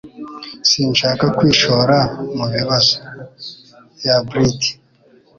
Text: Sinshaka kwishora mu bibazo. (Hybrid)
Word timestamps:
Sinshaka 0.69 1.25
kwishora 1.37 1.97
mu 2.37 2.45
bibazo. 2.53 2.95
(Hybrid) 4.01 4.59